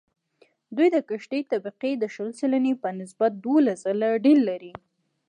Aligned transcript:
دوی 0.75 0.87
د 0.95 0.97
کښتې 1.09 1.39
طبقې 1.51 1.91
د 1.97 2.03
شل 2.13 2.29
سلنې 2.39 2.73
په 2.83 2.89
نسبت 2.99 3.31
دوولس 3.43 3.79
ځله 3.85 4.09
ډېر 4.25 4.37
لري 4.49 4.73